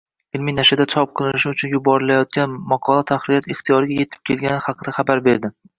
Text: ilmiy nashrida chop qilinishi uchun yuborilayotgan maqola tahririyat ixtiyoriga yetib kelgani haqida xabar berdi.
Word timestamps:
ilmiy 0.37 0.53
nashrida 0.59 0.87
chop 0.93 1.11
qilinishi 1.19 1.51
uchun 1.51 1.73
yuborilayotgan 1.75 2.57
maqola 2.73 3.07
tahririyat 3.15 3.53
ixtiyoriga 3.57 4.03
yetib 4.03 4.27
kelgani 4.31 4.69
haqida 4.71 4.99
xabar 5.01 5.29
berdi. 5.31 5.57